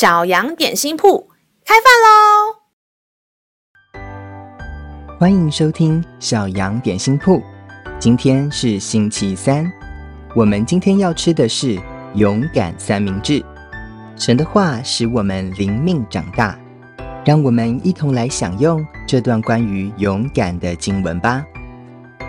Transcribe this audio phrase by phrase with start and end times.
[0.00, 1.28] 小羊点心铺
[1.62, 2.56] 开饭喽！
[5.18, 7.42] 欢迎收听小羊点心铺。
[7.98, 9.70] 今天是星期三，
[10.34, 11.78] 我们今天要吃的是
[12.14, 13.44] 勇敢三明治。
[14.16, 16.58] 神的话使我们灵命长大，
[17.22, 21.44] 让我们一同来享用这段关于勇敢的经文吧。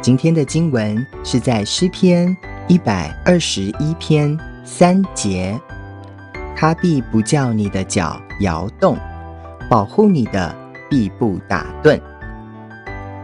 [0.00, 2.36] 今天的经文是在诗篇
[2.66, 5.56] 一百二十一篇三节。
[6.56, 8.96] 他必不叫你的脚摇动，
[9.68, 10.54] 保护你的
[10.88, 12.00] 必不打盹。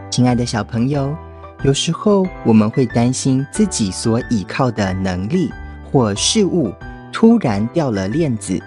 [0.09, 1.15] 亲爱的小朋友，
[1.63, 5.51] 有时候我们会担心自己所倚靠的能力
[5.89, 6.73] 或事物
[7.11, 8.59] 突然掉了链子，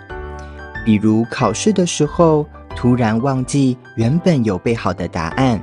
[0.85, 5.61] 比如考试的时候突然忘记原本有备好的答案，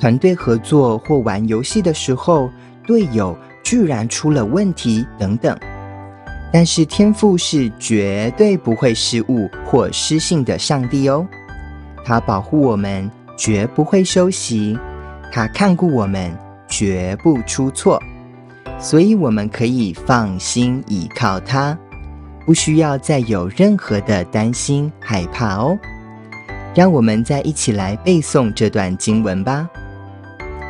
[0.00, 2.50] 团队合作或玩游戏的时候
[2.86, 5.56] 队友居然出了问题等等。
[6.52, 11.26] 但是天父是绝对不会失误或失信的上帝哦，
[12.04, 14.76] 他保护我们，绝不会休息；
[15.32, 18.02] 他看顾我们，绝不出错。
[18.80, 21.78] 所以我们可以放心依靠他，
[22.44, 25.78] 不需要再有任何的担心害怕哦。
[26.74, 29.68] 让我们再一起来背诵这段经文吧，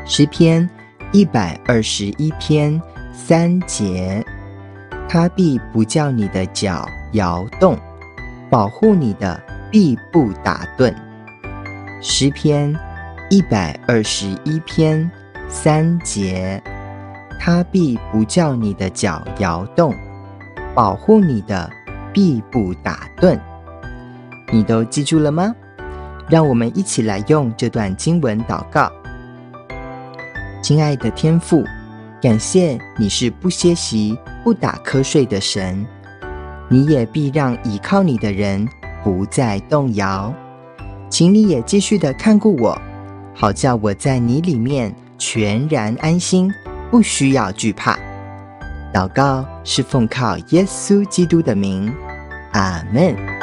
[0.11, 0.63] 《诗篇》
[1.13, 2.81] 一百二十一篇
[3.15, 4.23] 三节。
[5.13, 7.77] 他必不叫你的脚摇动，
[8.49, 10.95] 保护你的必不打盹。
[12.01, 12.73] 诗篇
[13.29, 15.11] 一百二十一篇
[15.49, 16.63] 三节，
[17.41, 19.93] 他必不叫你的脚摇动，
[20.77, 21.69] 保护你的
[22.13, 23.37] 必不打盹。
[24.53, 25.53] 你都记住了吗？
[26.29, 28.89] 让我们一起来用这段经文祷告。
[30.63, 31.65] 亲爱的天父。
[32.21, 35.87] 感谢你是不歇息、不打瞌睡的神，
[36.69, 38.69] 你也必让倚靠你的人
[39.03, 40.33] 不再动摇。
[41.09, 42.79] 请你也继续的看顾我，
[43.35, 46.53] 好叫我在你里面全然安心，
[46.91, 47.99] 不需要惧怕。
[48.93, 51.91] 祷告是奉靠耶稣基督的名，
[52.53, 53.40] 阿门。